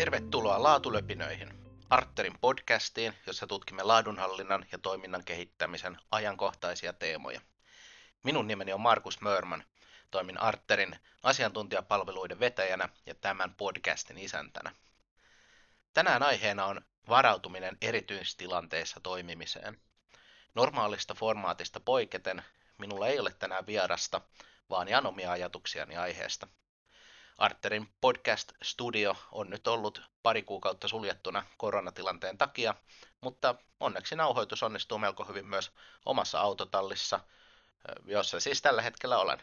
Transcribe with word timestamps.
Tervetuloa 0.00 0.62
Laatulöpinöihin, 0.62 1.48
Arterin 1.90 2.38
podcastiin, 2.40 3.14
jossa 3.26 3.46
tutkimme 3.46 3.82
laadunhallinnan 3.82 4.66
ja 4.72 4.78
toiminnan 4.78 5.24
kehittämisen 5.24 5.98
ajankohtaisia 6.10 6.92
teemoja. 6.92 7.40
Minun 8.22 8.46
nimeni 8.46 8.72
on 8.72 8.80
Markus 8.80 9.20
Mörman. 9.20 9.64
Toimin 10.10 10.40
Arterin 10.40 10.96
asiantuntijapalveluiden 11.22 12.40
vetäjänä 12.40 12.88
ja 13.06 13.14
tämän 13.14 13.54
podcastin 13.54 14.18
isäntänä. 14.18 14.74
Tänään 15.94 16.22
aiheena 16.22 16.64
on 16.64 16.80
varautuminen 17.08 17.76
erityistilanteissa 17.80 19.00
toimimiseen. 19.00 19.80
Normaalista 20.54 21.14
formaatista 21.14 21.80
poiketen 21.80 22.44
minulla 22.78 23.08
ei 23.08 23.18
ole 23.18 23.34
tänään 23.38 23.66
vierasta, 23.66 24.20
vaan 24.70 24.88
jaan 24.88 25.06
omia 25.06 25.32
ajatuksiani 25.32 25.96
aiheesta– 25.96 26.46
Arterin 27.38 27.88
podcast-studio 28.00 29.16
on 29.32 29.50
nyt 29.50 29.66
ollut 29.66 30.02
pari 30.22 30.42
kuukautta 30.42 30.88
suljettuna 30.88 31.46
koronatilanteen 31.56 32.38
takia, 32.38 32.74
mutta 33.20 33.54
onneksi 33.80 34.16
nauhoitus 34.16 34.62
onnistuu 34.62 34.98
melko 34.98 35.24
hyvin 35.24 35.46
myös 35.46 35.70
omassa 36.06 36.40
autotallissa, 36.40 37.20
jossa 38.04 38.40
siis 38.40 38.62
tällä 38.62 38.82
hetkellä 38.82 39.18
olen. 39.18 39.42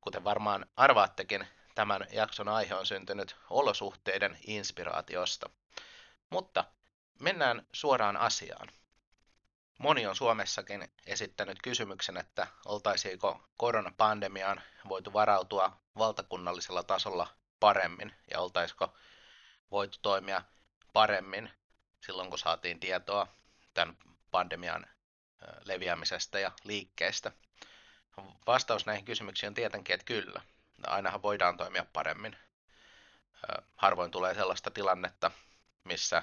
Kuten 0.00 0.24
varmaan 0.24 0.66
arvaattekin, 0.76 1.46
tämän 1.74 2.06
jakson 2.12 2.48
aihe 2.48 2.74
on 2.74 2.86
syntynyt 2.86 3.36
olosuhteiden 3.50 4.38
inspiraatiosta. 4.46 5.50
Mutta 6.30 6.64
mennään 7.20 7.66
suoraan 7.72 8.16
asiaan. 8.16 8.68
Moni 9.78 10.06
on 10.06 10.16
Suomessakin 10.16 10.92
esittänyt 11.06 11.58
kysymyksen, 11.62 12.16
että 12.16 12.46
oltaisiinko 12.66 13.42
koronapandemiaan 13.56 14.62
voitu 14.88 15.12
varautua 15.12 15.83
valtakunnallisella 15.98 16.82
tasolla 16.82 17.26
paremmin 17.60 18.14
ja 18.30 18.40
oltaisiko 18.40 18.94
voitu 19.70 19.98
toimia 20.02 20.42
paremmin 20.92 21.50
silloin, 22.00 22.30
kun 22.30 22.38
saatiin 22.38 22.80
tietoa 22.80 23.26
tämän 23.74 23.96
pandemian 24.30 24.86
leviämisestä 25.64 26.38
ja 26.38 26.52
liikkeestä. 26.64 27.32
Vastaus 28.46 28.86
näihin 28.86 29.04
kysymyksiin 29.04 29.48
on 29.48 29.54
tietenkin, 29.54 29.94
että 29.94 30.04
kyllä. 30.04 30.40
Ainahan 30.86 31.22
voidaan 31.22 31.56
toimia 31.56 31.86
paremmin. 31.92 32.36
Harvoin 33.76 34.10
tulee 34.10 34.34
sellaista 34.34 34.70
tilannetta, 34.70 35.30
missä 35.84 36.22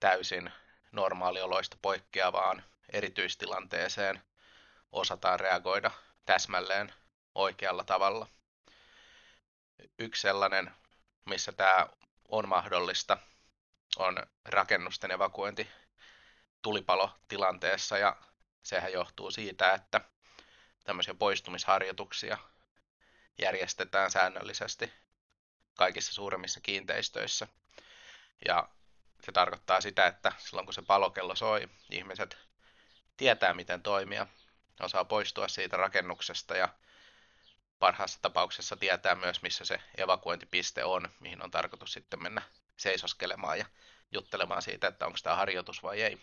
täysin 0.00 0.52
normaalioloista 0.92 1.76
poikkeavaan 1.82 2.64
erityistilanteeseen 2.92 4.22
osataan 4.92 5.40
reagoida 5.40 5.90
täsmälleen 6.26 6.94
oikealla 7.34 7.84
tavalla. 7.84 8.26
Yksi 9.98 10.22
sellainen, 10.22 10.70
missä 11.24 11.52
tämä 11.52 11.86
on 12.28 12.48
mahdollista, 12.48 13.18
on 13.96 14.16
rakennusten 14.44 15.10
evakuointi 15.10 15.70
tulipalotilanteessa 16.62 17.98
ja 17.98 18.16
sehän 18.62 18.92
johtuu 18.92 19.30
siitä, 19.30 19.72
että 19.72 20.00
tämmöisiä 20.84 21.14
poistumisharjoituksia 21.14 22.38
järjestetään 23.42 24.10
säännöllisesti 24.10 24.92
kaikissa 25.76 26.12
suuremmissa 26.12 26.60
kiinteistöissä. 26.60 27.48
Ja 28.48 28.68
se 29.24 29.32
tarkoittaa 29.32 29.80
sitä, 29.80 30.06
että 30.06 30.32
silloin 30.38 30.66
kun 30.66 30.74
se 30.74 30.82
palokello 30.82 31.36
soi, 31.36 31.68
ihmiset 31.90 32.38
tietää 33.16 33.54
miten 33.54 33.82
toimia, 33.82 34.26
osaa 34.80 35.04
poistua 35.04 35.48
siitä 35.48 35.76
rakennuksesta 35.76 36.56
ja 36.56 36.68
parhaassa 37.84 38.18
tapauksessa 38.22 38.76
tietää 38.76 39.14
myös, 39.14 39.42
missä 39.42 39.64
se 39.64 39.80
evakuointipiste 39.96 40.84
on, 40.84 41.08
mihin 41.20 41.42
on 41.42 41.50
tarkoitus 41.50 41.92
sitten 41.92 42.22
mennä 42.22 42.42
seisoskelemaan 42.76 43.58
ja 43.58 43.66
juttelemaan 44.12 44.62
siitä, 44.62 44.88
että 44.88 45.06
onko 45.06 45.18
tämä 45.22 45.36
harjoitus 45.36 45.82
vai 45.82 46.02
ei. 46.02 46.20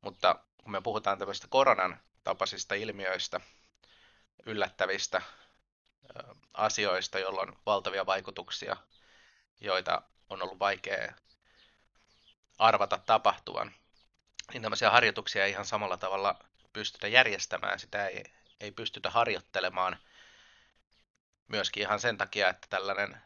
Mutta 0.00 0.44
kun 0.62 0.72
me 0.72 0.80
puhutaan 0.80 1.18
tämmöistä 1.18 1.46
koronan 1.50 2.00
tapaisista 2.24 2.74
ilmiöistä, 2.74 3.40
yllättävistä 4.46 5.22
asioista, 6.54 7.18
joilla 7.18 7.40
on 7.40 7.56
valtavia 7.66 8.06
vaikutuksia, 8.06 8.76
joita 9.60 10.02
on 10.28 10.42
ollut 10.42 10.58
vaikea 10.58 11.12
arvata 12.58 12.98
tapahtuvan, 12.98 13.72
niin 14.52 14.62
tämmöisiä 14.62 14.90
harjoituksia 14.90 15.44
ei 15.44 15.50
ihan 15.50 15.66
samalla 15.66 15.96
tavalla 15.96 16.38
pystytä 16.72 17.08
järjestämään, 17.08 17.78
sitä 17.78 18.06
ei, 18.06 18.24
ei 18.60 18.70
pystytä 18.70 19.10
harjoittelemaan 19.10 19.98
myöskin 21.52 21.82
ihan 21.82 22.00
sen 22.00 22.18
takia, 22.18 22.48
että 22.48 22.66
tällainen, 22.70 23.16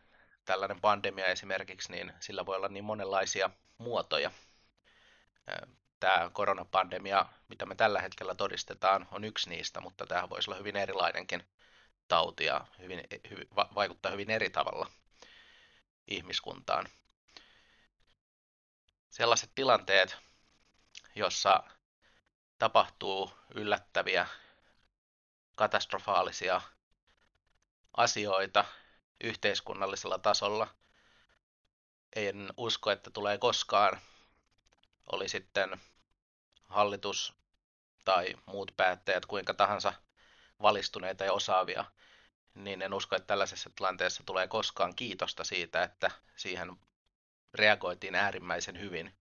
tällainen 0.45 0.81
pandemia 0.81 1.27
esimerkiksi, 1.27 1.93
niin 1.93 2.13
sillä 2.21 2.47
voi 2.47 2.57
olla 2.57 2.69
niin 2.69 2.85
monenlaisia 2.85 3.51
muotoja. 3.79 4.31
Tämä 6.01 6.31
koronapandemia, 6.33 7.27
mitä 7.49 7.67
me 7.67 7.75
tällä 7.75 8.01
hetkellä 8.01 8.35
todistetaan, 8.35 9.09
on 9.11 9.25
yksi 9.25 9.51
niistä, 9.51 9.81
mutta 9.81 10.07
tämähän 10.07 10.31
voisi 10.31 10.51
olla 10.51 10.59
hyvin 10.59 10.77
erilainenkin 10.77 11.45
tauti 12.09 12.45
ja 12.45 12.67
hyvin, 12.79 13.03
hy, 13.31 13.49
vaikuttaa 13.75 14.13
hyvin 14.13 14.31
eri 14.31 14.51
tavalla 14.51 14.91
ihmiskuntaan 16.09 16.89
sellaiset 19.11 19.51
tilanteet, 19.55 20.17
jossa 21.15 21.63
tapahtuu 22.59 23.31
yllättäviä, 23.55 24.27
katastrofaalisia 25.55 26.61
asioita 27.97 28.65
yhteiskunnallisella 29.21 30.19
tasolla. 30.19 30.69
En 32.17 32.53
usko, 32.57 32.91
että 32.91 33.11
tulee 33.11 33.39
koskaan, 33.39 34.01
oli 35.13 35.29
sitten 35.29 35.81
hallitus 36.65 37.35
tai 38.05 38.35
muut 38.47 38.73
päättäjät 38.77 39.27
kuinka 39.27 39.55
tahansa 39.55 39.93
valistuneita 40.63 41.25
ja 41.25 41.33
osaavia, 41.33 41.85
niin 42.55 42.83
en 42.83 42.95
usko, 42.95 43.17
että 43.17 43.27
tällaisessa 43.27 43.71
tilanteessa 43.77 44.23
tulee 44.27 44.49
koskaan 44.49 44.95
kiitosta 44.95 45.45
siitä, 45.45 45.83
että 45.83 46.11
siihen 46.37 46.77
reagoitiin 47.55 48.15
äärimmäisen 48.15 48.81
hyvin 48.81 49.15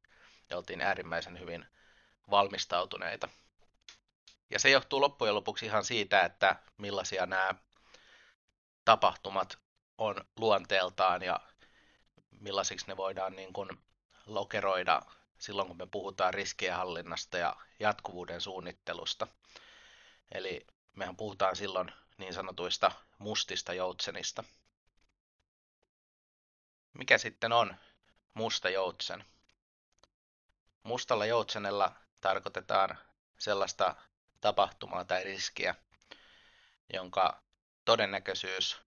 ja 0.49 0.57
oltiin 0.57 0.81
äärimmäisen 0.81 1.39
hyvin 1.39 1.65
valmistautuneita. 2.31 3.29
Ja 4.49 4.59
se 4.59 4.69
johtuu 4.69 5.01
loppujen 5.01 5.35
lopuksi 5.35 5.65
ihan 5.65 5.85
siitä, 5.85 6.21
että 6.21 6.55
millaisia 6.77 7.25
nämä 7.25 7.55
tapahtumat 8.85 9.57
on 9.97 10.25
luonteeltaan 10.37 11.21
ja 11.23 11.39
millaisiksi 12.39 12.87
ne 12.87 12.97
voidaan 12.97 13.35
niin 13.35 13.53
kuin 13.53 13.69
lokeroida 14.25 15.01
silloin, 15.37 15.67
kun 15.67 15.77
me 15.77 15.87
puhutaan 15.87 16.33
riskienhallinnasta 16.33 17.37
ja 17.37 17.55
jatkuvuuden 17.79 18.41
suunnittelusta. 18.41 19.27
Eli 20.31 20.67
mehän 20.93 21.17
puhutaan 21.17 21.55
silloin 21.55 21.91
niin 22.17 22.33
sanotuista 22.33 22.91
mustista 23.17 23.73
joutsenista. 23.73 24.43
Mikä 26.93 27.17
sitten 27.17 27.51
on 27.53 27.75
musta 28.33 28.69
joutsen. 28.69 29.25
Mustalla 30.83 31.25
joutsenella 31.25 31.91
tarkoitetaan 32.21 32.97
sellaista 33.37 33.95
tapahtumaa 34.41 35.05
tai 35.05 35.23
riskiä, 35.23 35.75
jonka 36.93 37.44
todennäköisyys 37.85 38.81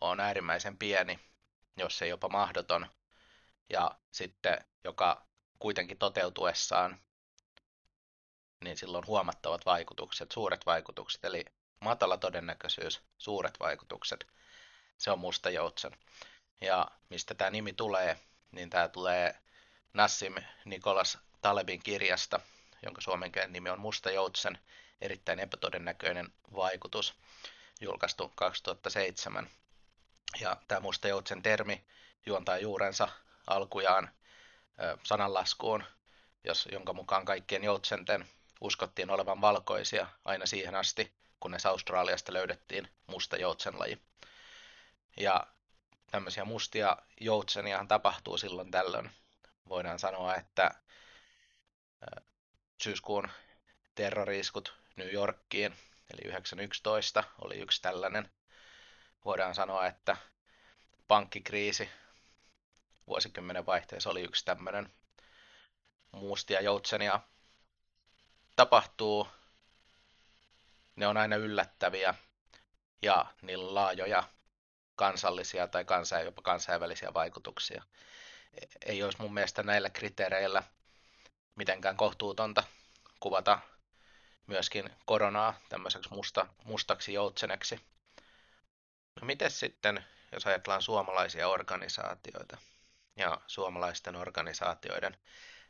on 0.00 0.20
äärimmäisen 0.20 0.78
pieni, 0.78 1.20
jos 1.76 2.02
ei 2.02 2.08
jopa 2.08 2.28
mahdoton, 2.28 2.86
ja 3.70 3.90
sitten 4.10 4.64
joka 4.84 5.26
kuitenkin 5.58 5.98
toteutuessaan, 5.98 7.00
niin 8.64 8.76
silloin 8.76 9.06
huomattavat 9.06 9.66
vaikutukset, 9.66 10.32
suuret 10.32 10.66
vaikutukset, 10.66 11.24
eli 11.24 11.44
matala 11.80 12.16
todennäköisyys, 12.16 13.02
suuret 13.18 13.60
vaikutukset, 13.60 14.26
se 14.98 15.10
on 15.10 15.18
musta 15.18 15.50
joutsen. 15.50 15.92
Ja 16.60 16.90
mistä 17.10 17.34
tämä 17.34 17.50
nimi 17.50 17.72
tulee, 17.72 18.18
niin 18.52 18.70
tämä 18.70 18.88
tulee 18.88 19.40
Nassim 19.94 20.34
Nikolas 20.64 21.18
Talebin 21.42 21.82
kirjasta, 21.82 22.40
jonka 22.82 23.00
suomenkielinen 23.00 23.52
nimi 23.52 23.70
on 23.70 23.80
Musta 23.80 24.10
Joutsen, 24.10 24.58
erittäin 25.00 25.40
epätodennäköinen 25.40 26.32
vaikutus, 26.54 27.14
julkaistu 27.80 28.32
2007. 28.34 29.50
Ja 30.40 30.56
tämä 30.68 30.80
Musta 30.80 31.08
Joutsen 31.08 31.42
termi 31.42 31.84
juontaa 32.26 32.58
juurensa 32.58 33.08
alkujaan 33.46 34.10
sananlaskuun, 35.02 35.84
jos, 36.44 36.68
jonka 36.72 36.92
mukaan 36.92 37.24
kaikkien 37.24 37.64
joutsenten 37.64 38.28
uskottiin 38.60 39.10
olevan 39.10 39.40
valkoisia 39.40 40.06
aina 40.24 40.46
siihen 40.46 40.74
asti, 40.74 41.12
kunnes 41.40 41.66
Australiasta 41.66 42.32
löydettiin 42.32 42.88
musta 43.06 43.36
joutsenlaji. 43.36 44.02
Ja 45.16 45.46
tämmöisiä 46.10 46.44
mustia 46.44 46.96
joutseniahan 47.20 47.88
tapahtuu 47.88 48.38
silloin 48.38 48.70
tällöin. 48.70 49.10
Voidaan 49.68 49.98
sanoa, 49.98 50.34
että 50.34 50.70
syyskuun 52.82 53.28
terroriiskut 53.94 54.74
New 54.96 55.12
Yorkiin, 55.12 55.76
eli 56.10 56.20
911 56.24 57.24
oli 57.38 57.56
yksi 57.56 57.82
tällainen. 57.82 58.30
Voidaan 59.24 59.54
sanoa, 59.54 59.86
että 59.86 60.16
pankkikriisi 61.08 61.88
vuosikymmenen 63.06 63.66
vaihteessa 63.66 64.10
oli 64.10 64.22
yksi 64.22 64.44
tämmöinen 64.44 64.92
muustia 66.12 66.60
joutsenia. 66.60 67.20
Tapahtuu, 68.56 69.28
ne 70.96 71.06
on 71.06 71.16
aina 71.16 71.36
yllättäviä 71.36 72.14
ja 73.02 73.26
niillä 73.42 73.68
on 73.68 73.74
laajoja 73.74 74.24
kansallisia 74.96 75.68
tai 75.68 75.84
kansain, 75.84 76.24
jopa 76.24 76.42
kansainvälisiä 76.42 77.14
vaikutuksia. 77.14 77.82
Ei 78.86 79.02
olisi 79.02 79.20
mun 79.20 79.34
mielestä 79.34 79.62
näillä 79.62 79.90
kriteereillä 79.90 80.62
mitenkään 81.56 81.96
kohtuutonta 81.96 82.64
kuvata 83.20 83.58
myöskin 84.48 84.90
koronaa 85.04 85.60
tämmöiseksi 85.68 86.10
musta, 86.10 86.46
mustaksi 86.64 87.12
joutseneksi. 87.12 87.80
No 89.20 89.26
miten 89.26 89.50
sitten, 89.50 90.04
jos 90.32 90.46
ajatellaan 90.46 90.82
suomalaisia 90.82 91.48
organisaatioita 91.48 92.56
ja 93.16 93.40
suomalaisten 93.46 94.16
organisaatioiden 94.16 95.16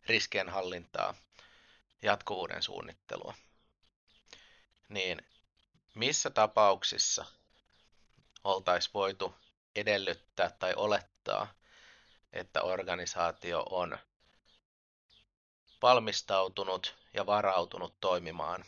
riskien 0.06 0.48
hallintaa, 0.48 1.14
jatkuvuuden 2.02 2.62
suunnittelua, 2.62 3.34
niin 4.88 5.22
missä 5.94 6.30
tapauksissa 6.30 7.24
oltaisiin 8.44 8.94
voitu 8.94 9.34
edellyttää 9.76 10.50
tai 10.50 10.74
olettaa, 10.74 11.54
että 12.32 12.62
organisaatio 12.62 13.66
on 13.70 13.98
valmistautunut 15.82 16.96
ja 17.18 17.26
varautunut 17.26 18.00
toimimaan 18.00 18.64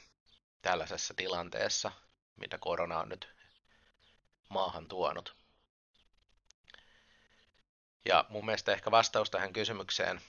tällaisessa 0.63 1.15
tilanteessa, 1.15 1.93
mitä 2.37 2.59
korona 2.59 2.99
on 2.99 3.09
nyt 3.09 3.29
maahan 4.49 4.89
tuonut. 4.89 5.37
Ja 8.05 8.25
mun 8.29 8.45
mielestä 8.45 8.73
ehkä 8.73 8.91
vastaus 8.91 9.31
tähän 9.31 9.53
kysymykseen 9.53 10.21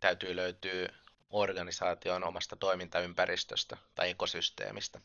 täytyy 0.00 0.36
löytyä 0.36 0.88
organisaation 1.30 2.24
omasta 2.24 2.56
toimintaympäristöstä 2.56 3.76
tai 3.94 4.10
ekosysteemistä. 4.10 5.00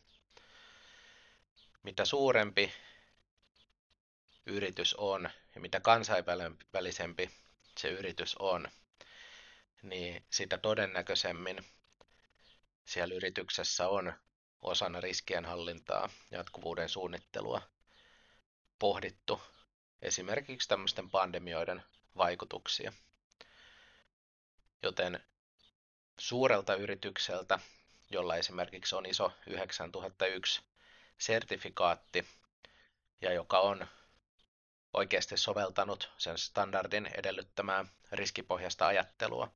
Mitä 1.82 2.04
suurempi 2.04 2.72
yritys 4.46 4.94
on 4.94 5.30
ja 5.54 5.60
mitä 5.60 5.80
kansainvälisempi 5.80 7.30
se 7.78 7.88
yritys 7.88 8.36
on, 8.38 8.68
niin 9.82 10.24
sitä 10.30 10.58
todennäköisemmin 10.58 11.64
siellä 12.90 13.14
yrityksessä 13.14 13.88
on 13.88 14.12
osana 14.62 15.00
riskienhallintaa, 15.00 16.08
jatkuvuuden 16.30 16.88
suunnittelua 16.88 17.62
pohdittu 18.78 19.42
esimerkiksi 20.02 20.68
tämmöisten 20.68 21.10
pandemioiden 21.10 21.82
vaikutuksia. 22.16 22.92
Joten 24.82 25.24
suurelta 26.18 26.74
yritykseltä, 26.74 27.58
jolla 28.10 28.36
esimerkiksi 28.36 28.94
on 28.94 29.06
iso 29.06 29.32
9001 29.46 30.60
sertifikaatti 31.18 32.28
ja 33.20 33.32
joka 33.32 33.58
on 33.58 33.86
oikeasti 34.92 35.36
soveltanut 35.36 36.10
sen 36.18 36.38
standardin 36.38 37.10
edellyttämää 37.14 37.84
riskipohjasta 38.12 38.86
ajattelua 38.86 39.52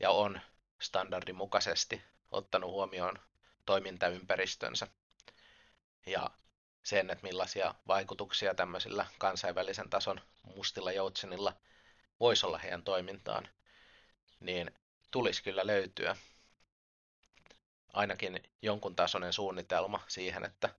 ja 0.00 0.10
on 0.10 0.40
standardin 0.80 1.36
mukaisesti 1.36 2.02
ottanut 2.34 2.70
huomioon 2.70 3.18
toimintaympäristönsä 3.66 4.86
ja 6.06 6.30
sen, 6.82 7.10
että 7.10 7.22
millaisia 7.22 7.74
vaikutuksia 7.88 8.54
tämmöisillä 8.54 9.06
kansainvälisen 9.18 9.90
tason 9.90 10.20
mustilla 10.42 10.92
joutsenilla 10.92 11.56
voisi 12.20 12.46
olla 12.46 12.58
heidän 12.58 12.82
toimintaan, 12.82 13.48
niin 14.40 14.70
tulisi 15.10 15.42
kyllä 15.42 15.66
löytyä 15.66 16.16
ainakin 17.92 18.42
jonkun 18.62 18.96
tasoinen 18.96 19.32
suunnitelma 19.32 20.04
siihen, 20.08 20.44
että 20.44 20.74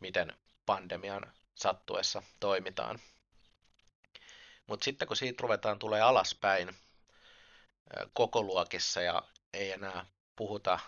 miten 0.00 0.32
pandemian 0.66 1.32
sattuessa 1.54 2.22
toimitaan. 2.40 3.00
Mutta 4.66 4.84
sitten 4.84 5.08
kun 5.08 5.16
siitä 5.16 5.42
ruvetaan 5.42 5.78
tulee 5.78 6.00
alaspäin 6.00 6.76
koko 8.12 8.42
luokissa 8.42 9.00
ja 9.02 9.22
ei 9.52 9.72
enää 9.72 10.06
puhuta 10.36 10.78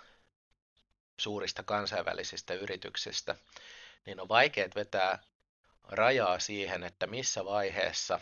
suurista 1.19 1.63
kansainvälisistä 1.63 2.55
yrityksistä, 2.55 3.37
niin 4.07 4.21
on 4.21 4.29
vaikea 4.29 4.69
vetää 4.75 5.19
rajaa 5.89 6.39
siihen, 6.39 6.85
että 6.85 7.07
missä 7.07 7.45
vaiheessa 7.45 8.21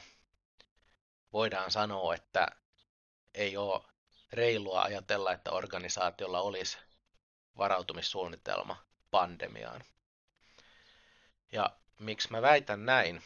voidaan 1.33 1.71
sanoa, 1.71 2.15
että 2.15 2.49
ei 3.35 3.57
ole 3.57 3.83
reilua 4.33 4.83
ajatella, 4.83 5.33
että 5.33 5.51
organisaatiolla 5.51 6.41
olisi 6.41 6.79
varautumissuunnitelma 7.59 8.85
pandemiaan. 9.11 9.85
Ja 11.53 11.71
miksi 11.99 12.31
mä 12.31 12.43
väitän 12.43 12.87
näin, 12.87 13.23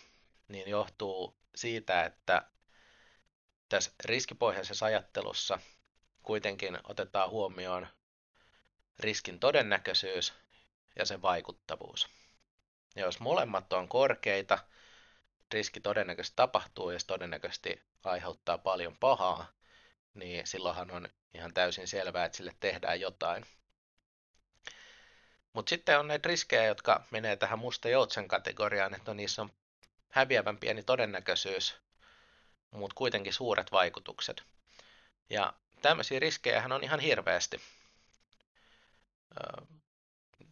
niin 0.49 0.71
johtuu 0.71 1.35
siitä, 1.55 2.05
että 2.05 2.43
tässä 3.69 3.91
riskipohjaisessa 4.05 4.87
ajattelussa 4.87 5.59
kuitenkin 6.29 6.79
otetaan 6.85 7.31
huomioon 7.31 7.87
riskin 8.99 9.41
todennäköisyys 9.41 10.35
ja 10.97 11.05
sen 11.07 11.23
vaikuttavuus. 11.23 12.09
Ja 12.97 13.05
jos 13.05 13.21
molemmat 13.21 13.73
on 13.73 13.89
korkeita, 13.89 14.59
riski 15.53 15.81
todennäköisesti 15.81 16.37
tapahtuu 16.37 16.91
ja 16.91 17.01
se 17.01 17.07
todennäköisesti 17.07 17.83
aiheuttaa 18.05 18.59
paljon 18.59 18.97
pahaa, 18.97 19.53
niin 20.15 20.47
silloinhan 20.47 20.91
on 20.91 21.09
ihan 21.35 21.55
täysin 21.55 21.89
selvää, 21.89 22.25
että 22.25 22.37
sille 22.37 22.55
tehdään 22.61 23.01
jotain. 23.01 23.47
Mutta 25.53 25.71
sitten 25.71 25.99
on 25.99 26.09
näitä 26.09 26.29
riskejä, 26.29 26.65
jotka 26.65 27.05
menee 27.11 27.37
tähän 27.37 27.59
musta 27.59 27.89
joutsen 27.89 28.29
kategoriaan, 28.29 28.95
että 28.95 29.15
niissä 29.15 29.43
on 29.43 29.53
häviävän 30.09 30.59
pieni 30.59 30.83
todennäköisyys, 30.83 31.77
mutta 32.71 32.95
kuitenkin 32.95 33.33
suuret 33.33 33.73
vaikutukset. 33.73 34.43
Ja 35.31 35.55
tämmöisiä 35.83 36.19
riskejä 36.19 36.65
on 36.75 36.85
ihan 36.85 37.01
hirveästi. 37.01 37.61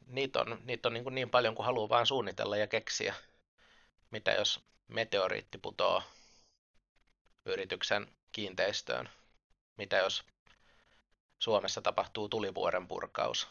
Niitä 0.06 0.40
on, 0.40 0.58
niitä 0.64 0.88
on 0.88 0.94
niin, 0.94 1.14
niin 1.14 1.31
paljon 1.31 1.55
kuin 1.55 1.67
haluaa 1.67 1.88
vaan 1.88 2.06
suunnitella 2.06 2.56
ja 2.56 2.66
keksiä. 2.66 3.14
Mitä 4.11 4.33
jos 4.33 4.61
meteoriitti 4.88 5.59
putoaa 5.59 6.02
yrityksen 7.45 8.12
kiinteistöön? 8.33 9.09
Mitä 9.76 9.97
jos 9.97 10.25
Suomessa 11.38 11.83
tapahtuu 11.83 12.28
tulivuoren 12.28 12.88
purkaus? 12.88 13.49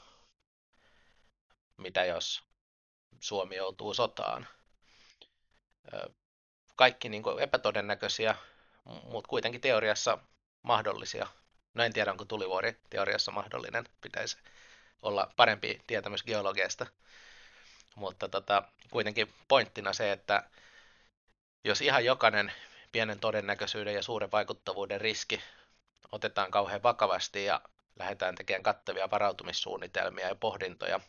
mitä 1.78 2.06
jos 2.06 2.44
Suomi 3.20 3.56
joutuu 3.56 3.94
sotaan. 3.94 4.48
Kaikki 6.76 7.10
niin 7.10 7.24
kuin 7.24 7.40
epätodennäköisiä, 7.40 8.36
mutta 9.04 9.28
kuitenkin 9.28 9.62
teoriassa 9.62 10.18
mahdollisia. 10.62 11.28
No 11.76 11.84
en 11.84 11.94
tiedä, 11.94 12.12
onko 12.12 12.26
tulivuori 12.26 12.78
teoriassa 12.90 13.32
mahdollinen. 13.32 13.86
Pitäisi 14.02 14.38
olla 15.02 15.32
parempi 15.36 15.82
tietämys 15.88 16.24
geologiasta. 16.24 16.86
Mutta 17.96 18.30
tota, 18.30 18.64
kuitenkin 18.90 19.34
pointtina 19.48 19.94
se, 19.94 20.12
että 20.12 20.44
jos 21.64 21.82
ihan 21.82 22.06
jokainen 22.06 22.52
pienen 22.92 23.20
todennäköisyyden 23.20 23.94
ja 23.94 24.04
suuren 24.04 24.32
vaikuttavuuden 24.32 25.02
riski 25.02 25.42
otetaan 26.12 26.52
kauhean 26.52 26.84
vakavasti 26.84 27.46
ja 27.46 27.62
lähdetään 28.00 28.36
tekemään 28.36 28.64
kattavia 28.64 29.12
varautumissuunnitelmia 29.12 30.28
ja 30.28 30.36
pohdintoja 30.36 31.00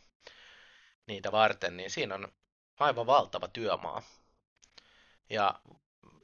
niitä 1.06 1.32
varten, 1.32 1.76
niin 1.76 1.90
siinä 1.90 2.14
on 2.14 2.32
aivan 2.80 3.06
valtava 3.06 3.48
työmaa. 3.48 4.02
Ja 5.30 5.60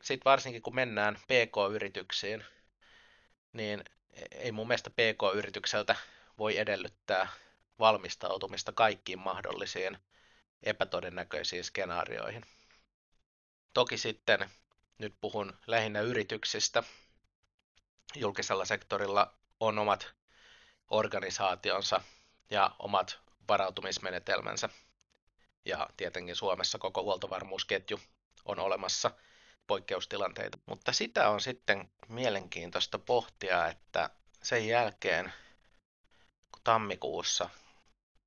sitten 0.03 0.25
varsinkin 0.25 0.63
kun 0.63 0.75
mennään 0.75 1.17
PK-yrityksiin, 1.17 2.45
niin 3.53 3.85
ei 4.31 4.53
mun 4.53 4.69
mielestä 4.69 4.91
PK-yritykseltä 4.91 5.97
voi 6.39 6.59
edellyttää 6.59 7.29
valmistautumista 7.79 8.73
kaikkiin 8.73 9.19
mahdollisiin 9.19 9.99
epätodennäköisiin 10.63 11.65
skenaarioihin. 11.65 12.45
Toki 13.75 13.99
sitten 13.99 14.51
nyt 14.99 15.15
puhun 15.21 15.59
lähinnä 15.67 16.01
yrityksistä. 16.01 16.83
Julkisella 18.15 18.65
sektorilla 18.65 19.35
on 19.61 19.79
omat 19.79 20.13
organisaationsa 20.91 22.01
ja 22.51 22.71
omat 22.79 23.19
varautumismenetelmänsä. 23.49 24.69
Ja 25.65 25.89
tietenkin 25.97 26.37
Suomessa 26.37 26.79
koko 26.79 27.03
huoltovarmuusketju 27.03 28.01
on 28.45 28.59
olemassa 28.59 29.11
poikkeustilanteita. 29.67 30.59
Mutta 30.67 30.93
sitä 30.93 31.29
on 31.29 31.41
sitten 31.41 31.91
mielenkiintoista 32.09 32.99
pohtia, 32.99 33.69
että 33.69 34.11
sen 34.43 34.69
jälkeen, 34.69 35.33
kun 36.53 36.63
tammikuussa 36.65 37.51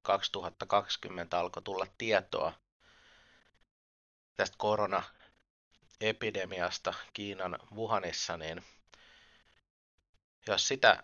2020 0.02 1.40
alkoi 1.40 1.64
tulla 1.64 1.88
tietoa 1.98 2.54
tästä 4.36 4.56
korona 4.58 5.04
epidemiasta 6.02 6.94
Kiinan 7.14 7.60
Wuhanissa, 7.76 8.38
niin 8.38 8.64
jos 10.48 10.68
sitä 10.68 11.04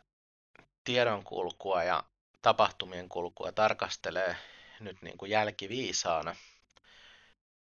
tiedonkulkua 0.84 1.84
ja 1.84 2.04
tapahtumien 2.42 3.10
kulkua 3.10 3.52
tarkastelee 3.52 4.36
nyt 4.80 5.02
niin 5.02 5.18
kuin 5.18 5.32
jälkiviisaana, 5.32 6.36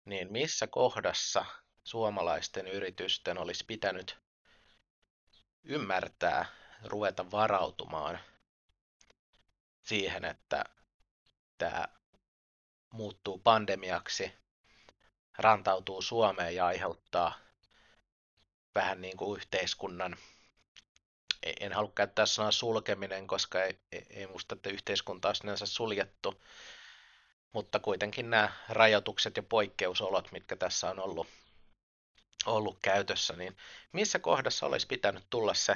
niin 0.05 0.31
missä 0.31 0.67
kohdassa 0.67 1.45
suomalaisten 1.83 2.67
yritysten 2.67 3.38
olisi 3.38 3.65
pitänyt 3.65 4.17
ymmärtää, 5.63 6.45
ruveta 6.83 7.31
varautumaan 7.31 8.19
siihen, 9.81 10.25
että 10.25 10.65
tämä 11.57 11.85
muuttuu 12.93 13.38
pandemiaksi, 13.38 14.31
rantautuu 15.38 16.01
Suomeen 16.01 16.55
ja 16.55 16.65
aiheuttaa 16.65 17.33
vähän 18.75 19.01
niin 19.01 19.17
kuin 19.17 19.38
yhteiskunnan, 19.38 20.17
en 21.59 21.73
halua 21.73 21.91
käyttää 21.95 22.25
sanaa 22.25 22.51
sulkeminen, 22.51 23.27
koska 23.27 23.63
ei, 23.63 23.79
ei 24.09 24.27
musta, 24.27 24.55
että 24.55 24.69
yhteiskunta 24.69 25.29
on 25.29 25.35
sinänsä 25.35 25.65
suljettu, 25.65 26.43
mutta 27.53 27.79
kuitenkin 27.79 28.29
nämä 28.29 28.53
rajoitukset 28.69 29.38
ja 29.38 29.43
poikkeusolot, 29.43 30.31
mitkä 30.31 30.55
tässä 30.55 30.89
on 30.89 31.00
ollut, 31.00 31.27
ollut 32.45 32.79
käytössä, 32.81 33.33
niin 33.33 33.57
missä 33.91 34.19
kohdassa 34.19 34.65
olisi 34.65 34.88
pitänyt 34.88 35.24
tulla 35.29 35.53
se 35.53 35.75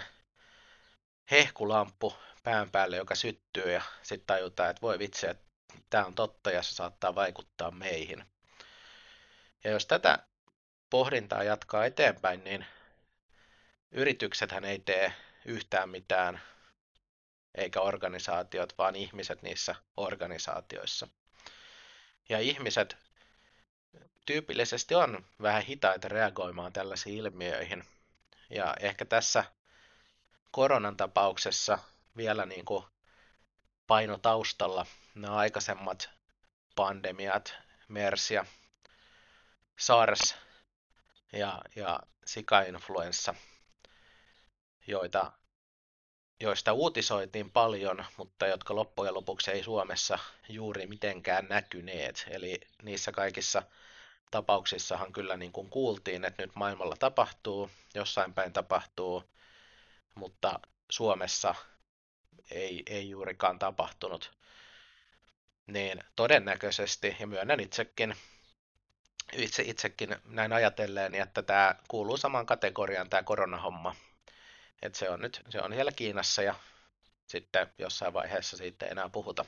hehkulamppu 1.32 2.16
pään 2.44 2.72
päälle, 2.72 2.98
joka 2.98 3.16
syttyy 3.16 3.72
ja 3.72 3.82
sitten 4.04 4.28
tajutaan, 4.28 4.70
että 4.70 4.82
voi 4.82 5.00
vitsi, 5.00 5.28
että 5.28 5.46
tämä 5.90 6.06
on 6.06 6.16
totta 6.16 6.52
ja 6.52 6.64
se 6.64 6.76
saattaa 6.76 7.16
vaikuttaa 7.16 7.72
meihin. 7.72 8.26
Ja 9.64 9.72
jos 9.72 9.86
tätä 9.86 10.20
pohdintaa 10.90 11.44
jatkaa 11.44 11.86
eteenpäin, 11.86 12.44
niin 12.44 12.66
yrityksethän 13.92 14.66
ei 14.66 14.80
tee 14.80 15.14
yhtään 15.46 15.90
mitään, 15.90 16.42
eikä 17.56 17.82
organisaatiot, 17.82 18.78
vaan 18.78 18.96
ihmiset 18.96 19.42
niissä 19.42 19.76
organisaatioissa. 19.98 21.08
Ja 22.30 22.40
ihmiset 22.40 22.98
tyypillisesti 24.26 24.96
on 24.96 25.26
vähän 25.42 25.62
hitaita 25.64 26.08
reagoimaan 26.08 26.74
tällaisiin 26.74 27.18
ilmiöihin. 27.18 27.84
Ja 28.50 28.76
ehkä 28.80 29.06
tässä 29.06 29.44
koronan 30.52 30.98
tapauksessa 30.98 31.80
vielä 32.18 32.46
niin 32.46 32.66
kuin 32.66 32.86
paino 33.88 34.18
taustalla 34.18 34.86
nämä 35.16 35.36
aikaisemmat 35.36 36.10
pandemiat, 36.76 37.56
MERS 37.88 38.32
ja 38.32 38.46
SARS 39.78 40.36
ja, 41.34 41.62
ja 41.76 42.00
sikainfluenssa, 42.26 43.36
joita, 44.88 45.32
joista 46.40 46.74
uutisoitiin 46.74 47.52
paljon, 47.52 48.06
mutta 48.18 48.48
jotka 48.48 48.76
loppujen 48.76 49.14
lopuksi 49.14 49.52
ei 49.52 49.64
Suomessa 49.64 50.20
juuri 50.50 50.88
mitenkään 50.88 51.46
näkyneet. 51.50 52.26
Eli 52.30 52.62
niissä 52.84 53.12
kaikissa 53.12 53.64
tapauksissahan 54.32 55.12
kyllä 55.12 55.38
niin 55.38 55.52
kuin 55.52 55.70
kuultiin, 55.70 56.26
että 56.26 56.44
nyt 56.44 56.56
maailmalla 56.56 56.96
tapahtuu, 57.00 57.70
jossain 57.94 58.34
päin 58.34 58.54
tapahtuu, 58.54 59.24
mutta 60.16 60.60
Suomessa 60.90 61.56
ei, 62.52 62.84
ei 62.86 63.10
juurikaan 63.10 63.60
tapahtunut. 63.60 64.32
Niin 65.68 66.04
todennäköisesti, 66.16 67.16
ja 67.20 67.28
myönnän 67.28 67.60
itsekin, 67.60 68.16
itse 69.34 69.64
itsekin 69.64 70.16
näin 70.26 70.54
ajatelleen, 70.54 71.16
että 71.16 71.42
tämä 71.42 71.76
kuuluu 71.88 72.18
samaan 72.18 72.46
kategoriaan 72.46 73.10
tämä 73.10 73.24
koronahomma. 73.24 73.96
Että 74.82 75.00
se 75.00 75.10
on 75.10 75.20
nyt, 75.20 75.42
se 75.50 75.62
on 75.62 75.74
siellä 75.74 75.92
Kiinassa 75.92 76.42
ja 76.42 76.56
sitten 77.28 77.74
jossain 77.78 78.14
vaiheessa 78.14 78.58
siitä 78.58 78.86
ei 78.86 78.92
enää 78.92 79.10
puhuta. 79.10 79.46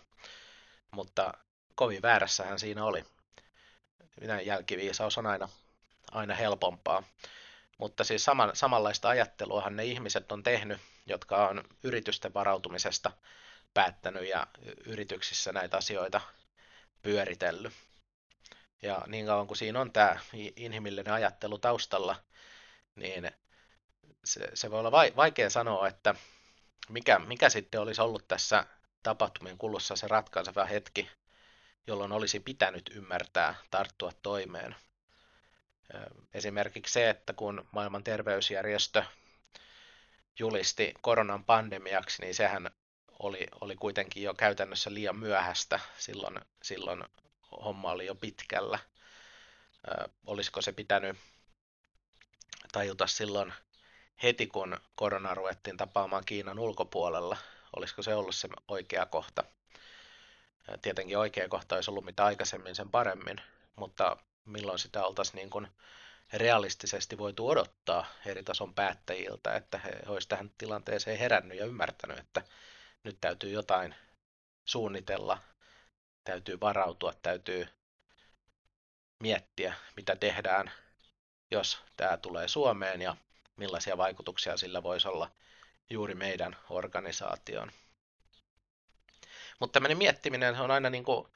Mutta 0.92 1.34
kovin 1.76 2.02
väärässähän 2.02 2.60
siinä 2.60 2.86
oli. 2.86 3.06
Minä 4.22 4.42
jälkiviisaus 4.42 5.18
on 5.18 5.26
aina, 5.26 5.50
aina 6.12 6.36
helpompaa. 6.36 7.04
Mutta 7.78 8.04
siis 8.04 8.26
saman, 8.26 8.56
samanlaista 8.56 9.10
ajatteluahan 9.10 9.76
ne 9.76 9.86
ihmiset 9.86 10.32
on 10.32 10.44
tehnyt, 10.44 10.82
jotka 11.06 11.48
on 11.48 11.64
yritysten 11.84 12.34
varautumisesta 12.34 13.12
päättänyt 13.74 14.30
ja 14.30 14.48
yrityksissä 14.86 15.52
näitä 15.52 15.78
asioita 15.78 16.22
pyöritellyt. 17.02 17.74
Ja 18.82 19.02
niin 19.08 19.26
kauan 19.26 19.48
kuin 19.48 19.58
siinä 19.58 19.82
on 19.82 19.92
tämä 19.92 20.20
inhimillinen 20.56 21.14
ajattelu 21.14 21.58
taustalla, 21.58 22.16
niin 22.96 23.32
se, 24.24 24.50
se 24.54 24.72
voi 24.72 24.80
olla 24.80 24.92
vaikea 24.92 25.50
sanoa, 25.50 25.88
että 25.88 26.16
mikä, 26.90 27.20
mikä 27.20 27.50
sitten 27.50 27.82
olisi 27.82 28.02
ollut 28.02 28.28
tässä 28.28 28.66
tapahtumien 29.04 29.58
kulussa 29.58 29.96
se 29.96 30.08
ratkaiseva 30.08 30.66
hetki, 30.66 31.10
jolloin 31.88 32.12
olisi 32.12 32.40
pitänyt 32.40 32.90
ymmärtää 32.96 33.56
tarttua 33.72 34.12
toimeen. 34.24 34.76
Esimerkiksi 36.34 36.94
se, 36.94 37.10
että 37.10 37.34
kun 37.34 37.68
maailman 37.72 38.04
terveysjärjestö 38.04 39.04
julisti 40.40 40.94
koronan 41.02 41.46
pandemiaksi, 41.46 42.22
niin 42.22 42.36
sehän 42.36 42.72
oli, 43.20 43.48
oli 43.62 43.76
kuitenkin 43.76 44.24
jo 44.24 44.34
käytännössä 44.34 44.94
liian 44.94 45.20
myöhäistä. 45.20 45.80
Silloin, 45.98 46.40
silloin 46.64 47.04
homma 47.52 47.92
oli 47.92 48.06
jo 48.06 48.16
pitkällä. 48.16 48.80
Olisiko 50.26 50.62
se 50.62 50.72
pitänyt 50.72 51.18
tajuta 52.72 53.08
silloin 53.08 53.54
heti, 54.24 54.48
kun 54.48 54.78
korona 54.96 55.36
ruvettiin 55.36 55.78
tapaamaan 55.78 56.26
Kiinan 56.26 56.60
ulkopuolella? 56.60 57.38
Olisiko 57.76 58.04
se 58.04 58.16
ollut 58.16 58.36
se 58.36 58.50
oikea 58.68 59.06
kohta? 59.06 59.44
Tietenkin 60.82 61.18
oikea 61.18 61.50
kohta 61.50 61.76
olisi 61.76 61.92
ollut 61.92 62.06
mitä 62.06 62.26
aikaisemmin 62.26 62.76
sen 62.76 62.90
paremmin, 62.90 63.42
mutta 63.76 64.18
milloin 64.46 64.80
sitä 64.80 65.06
oltaisiin 65.06 65.36
niin 65.36 65.50
kuin 65.50 65.68
realistisesti 66.34 67.18
voitu 67.18 67.48
odottaa 67.48 68.06
eri 68.26 68.44
tason 68.44 68.74
päättäjiltä, 68.74 69.56
että 69.56 69.78
he 69.78 69.92
olisivat 70.08 70.30
tähän 70.30 70.52
tilanteeseen 70.58 71.20
herännyt 71.20 71.58
ja 71.58 71.66
ymmärtänyt, 71.66 72.18
että 72.18 72.42
nyt 73.04 73.18
täytyy 73.22 73.50
jotain 73.50 73.96
suunnitella, 74.66 75.38
täytyy 76.24 76.60
varautua, 76.60 77.14
täytyy 77.22 77.68
miettiä, 79.20 79.74
mitä 79.96 80.16
tehdään, 80.16 80.72
jos 81.52 81.80
tämä 81.98 82.18
tulee 82.18 82.48
Suomeen 82.48 83.02
ja 83.02 83.16
millaisia 83.58 83.98
vaikutuksia 83.98 84.58
sillä 84.58 84.84
voisi 84.84 85.08
olla 85.08 85.32
juuri 85.90 86.16
meidän 86.16 86.58
organisaatioon. 86.70 87.72
Mutta 89.60 89.74
tämmöinen 89.74 89.98
miettiminen 89.98 90.60
on 90.62 90.72
aina 90.72 90.90
niin 90.90 91.04
kuin 91.04 91.28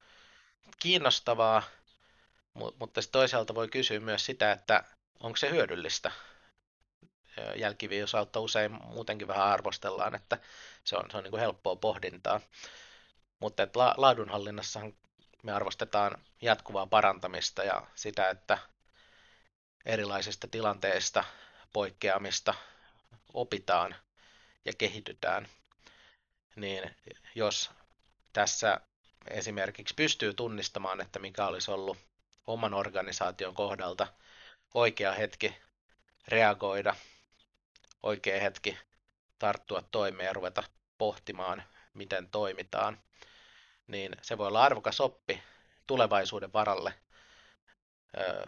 kiinnostavaa, 0.79 1.63
mutta 2.53 3.01
toisaalta 3.11 3.55
voi 3.55 3.67
kysyä 3.67 3.99
myös 3.99 4.25
sitä, 4.25 4.51
että 4.51 4.83
onko 5.19 5.37
se 5.37 5.49
hyödyllistä. 5.49 6.11
Jälkiviisautta 7.55 8.39
usein 8.39 8.71
muutenkin 8.71 9.27
vähän 9.27 9.47
arvostellaan, 9.47 10.15
että 10.15 10.37
se 10.83 10.95
on, 10.95 11.11
se 11.11 11.17
on 11.17 11.23
niin 11.23 11.31
kuin 11.31 11.41
helppoa 11.41 11.75
pohdintaa. 11.75 12.41
Mutta 13.39 13.63
että 13.63 13.79
la, 13.79 13.95
me 15.43 15.51
arvostetaan 15.51 16.23
jatkuvaa 16.41 16.87
parantamista 16.87 17.63
ja 17.63 17.87
sitä, 17.95 18.29
että 18.29 18.57
erilaisista 19.85 20.47
tilanteista 20.47 21.23
poikkeamista 21.73 22.53
opitaan 23.33 23.95
ja 24.65 24.73
kehitytään. 24.77 25.47
Niin 26.55 26.95
jos 27.35 27.71
tässä 28.33 28.81
esimerkiksi 29.27 29.93
pystyy 29.93 30.33
tunnistamaan, 30.33 31.01
että 31.01 31.19
mikä 31.19 31.45
olisi 31.45 31.71
ollut 31.71 31.97
oman 32.47 32.73
organisaation 32.73 33.53
kohdalta 33.53 34.07
oikea 34.73 35.11
hetki 35.11 35.57
reagoida, 36.27 36.95
oikea 38.03 38.41
hetki 38.41 38.77
tarttua 39.39 39.83
toimeen 39.91 40.27
ja 40.27 40.33
ruveta 40.33 40.63
pohtimaan, 40.97 41.63
miten 41.93 42.29
toimitaan, 42.29 43.01
niin 43.87 44.15
se 44.21 44.37
voi 44.37 44.47
olla 44.47 44.63
arvokas 44.63 45.01
oppi 45.01 45.43
tulevaisuuden 45.87 46.53
varalle 46.53 46.93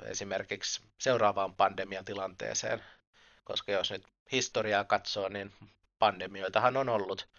esimerkiksi 0.04 0.82
seuraavaan 0.98 1.56
pandemiatilanteeseen, 1.56 2.84
koska 3.44 3.72
jos 3.72 3.92
nyt 3.92 4.08
historiaa 4.32 4.84
katsoo, 4.84 5.30
niin 5.30 5.54
pandemioitahan 6.00 6.78
on 6.78 6.90
ollut 6.90 7.30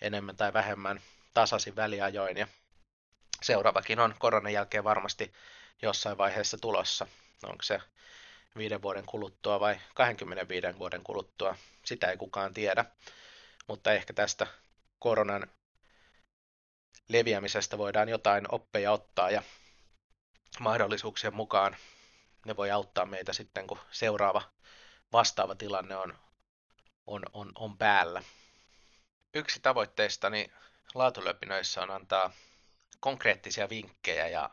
enemmän 0.00 0.36
tai 0.36 0.52
vähemmän 0.52 1.00
tasaisin 1.34 1.76
väliajoin 1.76 2.36
ja 2.36 2.46
seuraavakin 3.42 4.00
on 4.00 4.14
koronan 4.18 4.52
jälkeen 4.52 4.84
varmasti 4.84 5.32
jossain 5.82 6.18
vaiheessa 6.18 6.58
tulossa. 6.58 7.06
Onko 7.42 7.62
se 7.62 7.80
viiden 8.56 8.82
vuoden 8.82 9.06
kuluttua 9.06 9.60
vai 9.60 9.80
25 9.94 10.66
vuoden 10.78 11.04
kuluttua, 11.04 11.56
sitä 11.84 12.10
ei 12.10 12.16
kukaan 12.16 12.54
tiedä. 12.54 12.84
Mutta 13.66 13.92
ehkä 13.92 14.12
tästä 14.12 14.46
koronan 14.98 15.46
leviämisestä 17.08 17.78
voidaan 17.78 18.08
jotain 18.08 18.54
oppeja 18.54 18.92
ottaa 18.92 19.30
ja 19.30 19.42
mahdollisuuksien 20.60 21.34
mukaan 21.34 21.76
ne 22.46 22.56
voi 22.56 22.70
auttaa 22.70 23.06
meitä 23.06 23.32
sitten, 23.32 23.66
kun 23.66 23.78
seuraava 23.90 24.42
vastaava 25.12 25.54
tilanne 25.54 25.96
on, 25.96 26.18
on, 27.06 27.22
on, 27.32 27.52
on 27.54 27.78
päällä. 27.78 28.22
Yksi 29.34 29.60
tavoitteistani 29.60 30.52
laatulöpinöissä 30.94 31.82
on 31.82 31.90
antaa 31.90 32.32
konkreettisia 33.00 33.68
vinkkejä 33.68 34.28
ja 34.28 34.50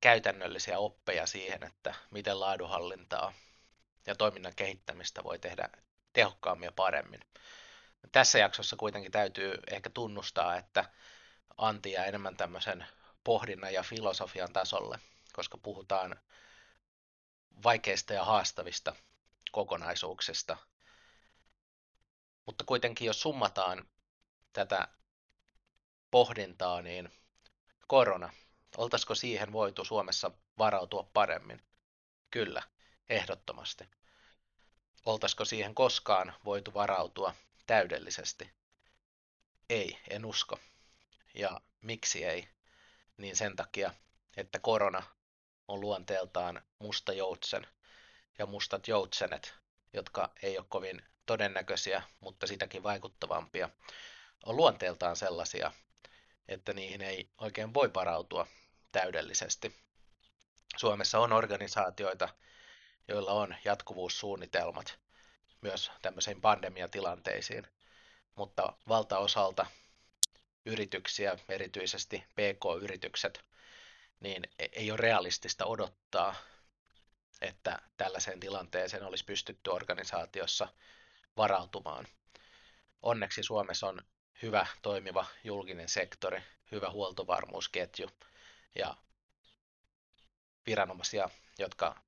käytännöllisiä 0.00 0.78
oppeja 0.78 1.26
siihen, 1.26 1.62
että 1.62 1.94
miten 2.10 2.40
laadunhallintaa 2.40 3.32
ja 4.06 4.14
toiminnan 4.14 4.54
kehittämistä 4.56 5.24
voi 5.24 5.38
tehdä 5.38 5.68
tehokkaammin 6.12 6.66
ja 6.66 6.72
paremmin. 6.72 7.20
Tässä 8.12 8.38
jaksossa 8.38 8.76
kuitenkin 8.76 9.12
täytyy 9.12 9.54
ehkä 9.70 9.90
tunnustaa, 9.90 10.56
että 10.56 10.84
Anti 11.58 11.92
jää 11.92 12.06
enemmän 12.06 12.36
tämmöisen 12.36 12.86
pohdinnan 13.24 13.72
ja 13.72 13.82
filosofian 13.82 14.52
tasolle, 14.52 14.98
koska 15.32 15.58
puhutaan 15.58 16.20
vaikeista 17.62 18.12
ja 18.12 18.24
haastavista 18.24 18.96
kokonaisuuksista. 19.52 20.56
Mutta 22.46 22.64
kuitenkin 22.64 23.06
jos 23.06 23.22
summataan 23.22 23.88
tätä 24.52 24.88
pohdintaa, 26.16 26.82
niin 26.82 27.12
korona, 27.86 28.32
oltaisiko 28.76 29.14
siihen 29.14 29.52
voitu 29.52 29.84
Suomessa 29.84 30.30
varautua 30.58 31.10
paremmin? 31.12 31.62
Kyllä, 32.30 32.62
ehdottomasti. 33.08 33.84
Oltaisiko 35.06 35.44
siihen 35.44 35.74
koskaan 35.74 36.34
voitu 36.44 36.74
varautua 36.74 37.34
täydellisesti? 37.66 38.50
Ei, 39.70 39.98
en 40.10 40.24
usko. 40.24 40.58
Ja 41.34 41.60
miksi 41.80 42.24
ei? 42.24 42.48
Niin 43.16 43.36
sen 43.36 43.56
takia, 43.56 43.90
että 44.36 44.58
korona 44.58 45.02
on 45.68 45.80
luonteeltaan 45.80 46.62
musta 46.78 47.12
joutsen 47.12 47.66
ja 48.38 48.46
mustat 48.46 48.88
joutsenet, 48.88 49.54
jotka 49.92 50.32
ei 50.42 50.58
ole 50.58 50.66
kovin 50.68 51.02
todennäköisiä, 51.26 52.02
mutta 52.20 52.46
sitäkin 52.46 52.82
vaikuttavampia, 52.82 53.68
on 54.46 54.56
luonteeltaan 54.56 55.16
sellaisia, 55.16 55.72
että 56.48 56.72
niihin 56.72 57.02
ei 57.02 57.30
oikein 57.38 57.74
voi 57.74 57.94
varautua 57.94 58.46
täydellisesti. 58.92 59.76
Suomessa 60.76 61.18
on 61.18 61.32
organisaatioita, 61.32 62.28
joilla 63.08 63.32
on 63.32 63.56
jatkuvuussuunnitelmat 63.64 64.98
myös 65.60 65.90
tämmöisiin 66.02 66.40
pandemiatilanteisiin, 66.40 67.66
mutta 68.34 68.72
valtaosalta 68.88 69.66
yrityksiä, 70.66 71.38
erityisesti 71.48 72.24
PK-yritykset, 72.34 73.44
niin 74.20 74.42
ei 74.72 74.90
ole 74.90 74.96
realistista 74.96 75.66
odottaa, 75.66 76.34
että 77.40 77.78
tällaiseen 77.96 78.40
tilanteeseen 78.40 79.04
olisi 79.04 79.24
pystytty 79.24 79.70
organisaatiossa 79.70 80.68
varautumaan. 81.36 82.06
Onneksi 83.02 83.42
Suomessa 83.42 83.88
on 83.88 84.00
hyvä 84.42 84.66
toimiva 84.82 85.26
julkinen 85.44 85.88
sektori, 85.88 86.42
hyvä 86.72 86.90
huoltovarmuusketju 86.90 88.10
ja 88.74 88.96
viranomaisia, 90.66 91.30
jotka 91.58 92.00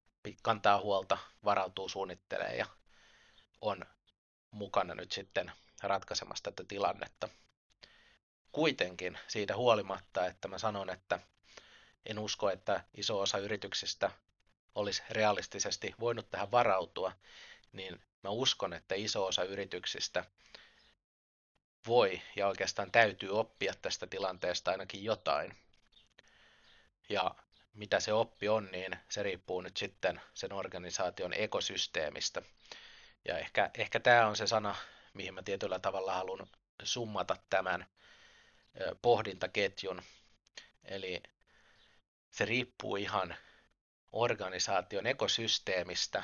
kantaa 0.43 0.81
huolta, 0.81 1.19
varautuu, 1.45 1.89
suunnittelee 1.89 2.57
ja 2.57 2.67
on 3.61 3.87
mukana 4.51 4.95
nyt 4.95 5.13
sitten 5.13 5.53
ratkaisemassa 5.83 6.45
tätä 6.45 6.65
tilannetta. 6.69 7.29
Kuitenkin 8.53 9.19
siitä 9.29 9.57
huolimatta, 9.57 10.27
että 10.27 10.49
mä 10.49 10.59
sanon, 10.59 10.91
että 10.91 11.19
en 12.07 12.19
usko, 12.19 12.51
että 12.51 12.85
iso 12.95 13.21
osa 13.21 13.39
yrityksistä 13.39 14.11
olisi 14.75 15.03
realistisesti 15.11 15.95
voinut 16.01 16.31
tähän 16.31 16.51
varautua, 16.51 17.13
niin 17.73 18.01
mä 18.23 18.31
uskon, 18.31 18.73
että 18.73 18.95
iso 18.95 19.27
osa 19.27 19.43
yrityksistä 19.45 20.25
voi 21.89 22.23
ja 22.37 22.49
oikeastaan 22.49 22.93
täytyy 22.93 23.39
oppia 23.39 23.75
tästä 23.83 24.07
tilanteesta 24.07 24.71
ainakin 24.71 25.05
jotain. 25.05 25.57
Ja 27.09 27.35
mitä 27.75 28.01
se 28.01 28.13
oppi 28.13 28.49
on, 28.49 28.69
niin 28.73 28.97
se 29.09 29.23
riippuu 29.23 29.61
nyt 29.61 29.77
sitten 29.77 30.21
sen 30.35 30.53
organisaation 30.53 31.33
ekosysteemistä. 31.33 32.43
Ja 33.25 33.39
ehkä, 33.39 33.71
ehkä 33.75 34.01
tämä 34.01 34.27
on 34.27 34.37
se 34.37 34.47
sana, 34.47 34.77
mihin 35.15 35.35
mä 35.35 35.43
tietyllä 35.43 35.79
tavalla 35.79 36.15
haluan 36.15 36.47
summata 36.83 37.37
tämän 37.51 37.87
pohdintaketjun. 39.03 40.03
Eli 40.85 41.23
se 42.31 42.45
riippuu 42.45 42.97
ihan 42.97 43.35
organisaation 44.13 45.07
ekosysteemistä, 45.07 46.23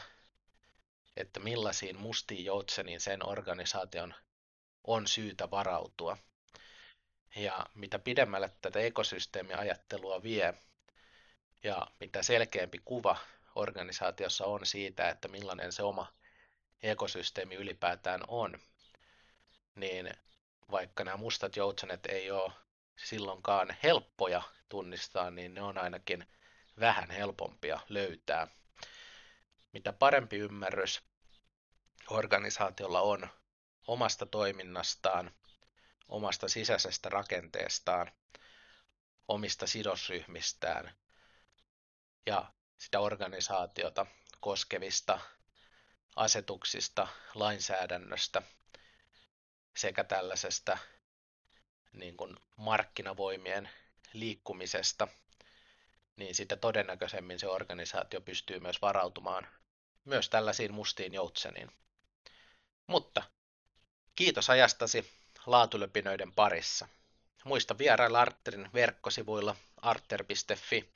että 1.16 1.40
millaisiin 1.40 1.98
mustiin 1.98 2.44
joutseniin 2.44 3.00
sen 3.00 3.28
organisaation 3.28 4.14
on 4.84 5.06
syytä 5.06 5.50
varautua. 5.50 6.16
Ja 7.36 7.66
mitä 7.74 7.98
pidemmälle 7.98 8.50
tätä 8.62 8.78
ekosysteemiajattelua 8.78 10.22
vie, 10.22 10.54
ja 11.62 11.86
mitä 12.00 12.22
selkeämpi 12.22 12.80
kuva 12.84 13.16
organisaatiossa 13.54 14.44
on 14.44 14.66
siitä, 14.66 15.08
että 15.08 15.28
millainen 15.28 15.72
se 15.72 15.82
oma 15.82 16.12
ekosysteemi 16.82 17.54
ylipäätään 17.54 18.20
on, 18.28 18.58
niin 19.74 20.10
vaikka 20.70 21.04
nämä 21.04 21.16
mustat 21.16 21.56
joutsenet 21.56 22.06
ei 22.06 22.30
ole 22.30 22.52
silloinkaan 22.96 23.76
helppoja 23.82 24.42
tunnistaa, 24.68 25.30
niin 25.30 25.54
ne 25.54 25.62
on 25.62 25.78
ainakin 25.78 26.26
vähän 26.80 27.10
helpompia 27.10 27.80
löytää. 27.88 28.48
Mitä 29.72 29.92
parempi 29.92 30.36
ymmärrys 30.36 31.02
organisaatiolla 32.10 33.00
on 33.00 33.28
omasta 33.86 34.26
toiminnastaan, 34.26 35.30
omasta 36.08 36.48
sisäisestä 36.48 37.08
rakenteestaan, 37.08 38.12
omista 39.28 39.66
sidosryhmistään 39.66 40.94
ja 42.26 42.52
sitä 42.78 43.00
organisaatiota 43.00 44.06
koskevista 44.40 45.20
asetuksista, 46.16 47.08
lainsäädännöstä 47.34 48.42
sekä 49.76 50.04
tällaisesta 50.04 50.78
niin 51.92 52.16
kuin 52.16 52.36
markkinavoimien 52.56 53.70
liikkumisesta, 54.12 55.08
niin 56.16 56.34
sitten 56.34 56.58
todennäköisemmin 56.58 57.38
se 57.38 57.46
organisaatio 57.48 58.20
pystyy 58.20 58.60
myös 58.60 58.82
varautumaan 58.82 59.48
myös 60.04 60.28
tällaisiin 60.28 60.74
mustiin 60.74 61.14
joutseniin. 61.14 61.70
Mutta 62.86 63.22
kiitos 64.16 64.50
ajastasi 64.50 65.10
laatulöpinöiden 65.46 66.32
parissa. 66.32 66.88
Muista 67.44 67.78
vierailla 67.78 68.20
Arterin 68.20 68.70
verkkosivuilla 68.74 69.56
arter.fi 69.82 70.88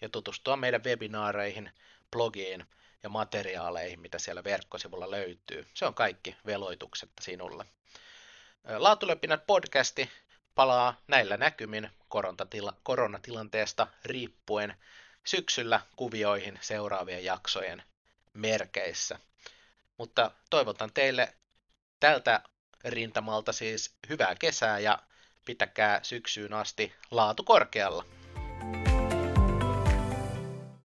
ja 0.00 0.08
tutustua 0.08 0.56
meidän 0.56 0.84
webinaareihin, 0.84 1.70
blogiin 2.10 2.66
ja 3.02 3.08
materiaaleihin, 3.08 4.00
mitä 4.00 4.18
siellä 4.18 4.44
verkkosivulla 4.44 5.10
löytyy. 5.10 5.66
Se 5.74 5.86
on 5.86 5.94
kaikki 5.94 6.36
veloituksetta 6.46 7.22
sinulle. 7.22 7.64
Laatulöpinät 8.78 9.46
podcasti 9.46 10.10
palaa 10.54 11.00
näillä 11.08 11.36
näkymin 11.36 11.90
koronatilanteesta 12.82 13.86
riippuen 14.04 14.76
syksyllä 15.24 15.80
kuvioihin 15.96 16.58
seuraavien 16.60 17.24
jaksojen 17.24 17.82
merkeissä. 18.32 19.18
Mutta 19.98 20.30
toivotan 20.50 20.92
teille 20.92 21.34
tältä 22.00 22.42
rintamalta 22.86 23.52
siis 23.52 23.94
hyvää 24.08 24.34
kesää 24.34 24.78
ja 24.78 24.98
pitäkää 25.44 26.00
syksyyn 26.02 26.52
asti 26.52 26.92
laatu 27.10 27.44
korkealla. 27.44 28.04